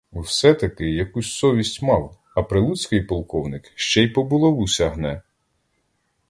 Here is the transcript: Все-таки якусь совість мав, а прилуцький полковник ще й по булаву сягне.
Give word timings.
Все-таки 0.23 0.89
якусь 0.91 1.31
совість 1.33 1.81
мав, 1.81 2.17
а 2.35 2.41
прилуцький 2.43 3.01
полковник 3.03 3.71
ще 3.75 4.03
й 4.03 4.07
по 4.07 4.23
булаву 4.23 4.67
сягне. 4.67 5.21